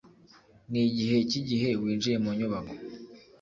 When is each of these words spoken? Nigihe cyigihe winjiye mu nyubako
Nigihe 0.71 1.17
cyigihe 1.29 1.69
winjiye 1.81 2.17
mu 2.23 2.31
nyubako 2.37 2.73